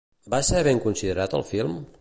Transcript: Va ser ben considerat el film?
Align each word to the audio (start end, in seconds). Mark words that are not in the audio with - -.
Va 0.33 0.39
ser 0.47 0.63
ben 0.69 0.81
considerat 0.87 1.39
el 1.41 1.49
film? 1.55 1.81